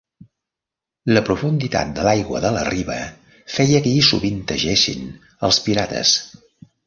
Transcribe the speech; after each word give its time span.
La 1.15 1.21
profunditat 1.27 1.91
de 1.99 2.05
l'aigua 2.07 2.41
de 2.45 2.51
la 2.55 2.63
riba 2.69 2.97
feia 3.57 3.83
que 3.87 3.93
hi 3.97 4.01
sovintegessin 4.09 5.07
els 5.49 5.61
pirates. 5.67 6.15